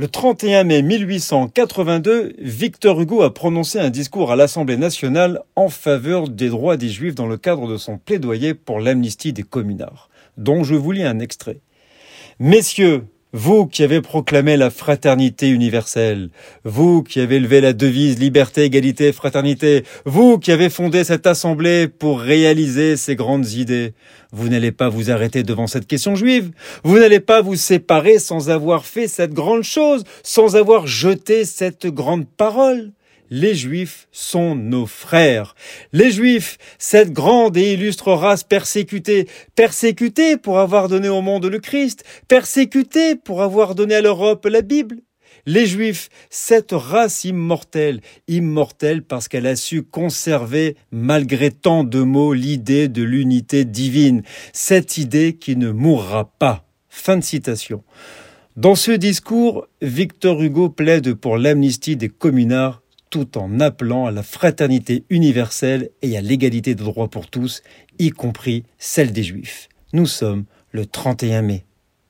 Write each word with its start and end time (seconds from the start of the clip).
Le 0.00 0.08
31 0.08 0.64
mai 0.64 0.80
1882, 0.80 2.32
Victor 2.38 2.98
Hugo 3.02 3.20
a 3.20 3.34
prononcé 3.34 3.78
un 3.78 3.90
discours 3.90 4.32
à 4.32 4.36
l'Assemblée 4.36 4.78
nationale 4.78 5.42
en 5.56 5.68
faveur 5.68 6.30
des 6.30 6.48
droits 6.48 6.78
des 6.78 6.88
Juifs 6.88 7.14
dans 7.14 7.26
le 7.26 7.36
cadre 7.36 7.70
de 7.70 7.76
son 7.76 7.98
plaidoyer 7.98 8.54
pour 8.54 8.80
l'amnistie 8.80 9.34
des 9.34 9.42
communards, 9.42 10.08
dont 10.38 10.64
je 10.64 10.74
vous 10.74 10.92
lis 10.92 11.02
un 11.02 11.18
extrait. 11.18 11.60
Messieurs, 12.38 13.04
vous 13.32 13.66
qui 13.66 13.82
avez 13.82 14.00
proclamé 14.00 14.56
la 14.56 14.70
fraternité 14.70 15.48
universelle, 15.48 16.30
vous 16.64 17.02
qui 17.02 17.20
avez 17.20 17.38
levé 17.38 17.60
la 17.60 17.72
devise 17.72 18.18
liberté, 18.18 18.64
égalité, 18.64 19.12
fraternité, 19.12 19.84
vous 20.04 20.38
qui 20.38 20.50
avez 20.50 20.68
fondé 20.68 21.04
cette 21.04 21.26
assemblée 21.26 21.86
pour 21.86 22.20
réaliser 22.20 22.96
ces 22.96 23.14
grandes 23.14 23.50
idées, 23.52 23.94
vous 24.32 24.48
n'allez 24.48 24.72
pas 24.72 24.88
vous 24.88 25.10
arrêter 25.10 25.42
devant 25.42 25.66
cette 25.66 25.86
question 25.86 26.16
juive, 26.16 26.50
vous 26.82 26.98
n'allez 26.98 27.20
pas 27.20 27.40
vous 27.40 27.56
séparer 27.56 28.18
sans 28.18 28.50
avoir 28.50 28.84
fait 28.84 29.08
cette 29.08 29.32
grande 29.32 29.62
chose, 29.62 30.04
sans 30.22 30.56
avoir 30.56 30.86
jeté 30.86 31.44
cette 31.44 31.86
grande 31.86 32.26
parole 32.26 32.92
les 33.30 33.54
Juifs 33.54 34.08
sont 34.10 34.56
nos 34.56 34.86
frères. 34.86 35.54
Les 35.92 36.10
Juifs, 36.10 36.58
cette 36.78 37.12
grande 37.12 37.56
et 37.56 37.72
illustre 37.74 38.12
race 38.12 38.42
persécutée, 38.42 39.28
persécutée 39.54 40.36
pour 40.36 40.58
avoir 40.58 40.88
donné 40.88 41.08
au 41.08 41.22
monde 41.22 41.46
le 41.46 41.60
Christ, 41.60 42.04
persécutée 42.26 43.14
pour 43.14 43.42
avoir 43.42 43.74
donné 43.74 43.94
à 43.94 44.02
l'Europe 44.02 44.46
la 44.46 44.62
Bible. 44.62 44.96
Les 45.46 45.64
Juifs, 45.64 46.10
cette 46.28 46.72
race 46.72 47.24
immortelle, 47.24 48.00
immortelle 48.28 49.02
parce 49.02 49.28
qu'elle 49.28 49.46
a 49.46 49.56
su 49.56 49.82
conserver, 49.82 50.76
malgré 50.90 51.50
tant 51.50 51.84
de 51.84 52.00
mots, 52.00 52.34
l'idée 52.34 52.88
de 52.88 53.02
l'unité 53.02 53.64
divine, 53.64 54.22
cette 54.52 54.98
idée 54.98 55.34
qui 55.34 55.56
ne 55.56 55.70
mourra 55.70 56.30
pas. 56.38 56.66
Fin 56.88 57.16
de 57.16 57.24
citation. 57.24 57.84
Dans 58.56 58.74
ce 58.74 58.90
discours, 58.90 59.66
Victor 59.80 60.42
Hugo 60.42 60.68
plaide 60.68 61.14
pour 61.14 61.38
l'amnistie 61.38 61.96
des 61.96 62.08
communards 62.08 62.82
tout 63.10 63.36
en 63.36 63.60
appelant 63.60 64.06
à 64.06 64.10
la 64.10 64.22
fraternité 64.22 65.04
universelle 65.10 65.90
et 66.00 66.16
à 66.16 66.20
l'égalité 66.20 66.74
de 66.74 66.84
droits 66.84 67.10
pour 67.10 67.28
tous, 67.28 67.62
y 67.98 68.10
compris 68.10 68.64
celle 68.78 69.12
des 69.12 69.24
Juifs. 69.24 69.68
Nous 69.92 70.06
sommes 70.06 70.44
le 70.70 70.86
31 70.86 71.42
mai. 71.42 71.64